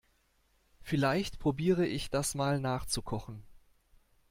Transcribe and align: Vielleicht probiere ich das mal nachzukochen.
Vielleicht 0.81 1.37
probiere 1.37 1.85
ich 1.85 2.09
das 2.09 2.33
mal 2.33 2.59
nachzukochen. 2.59 3.43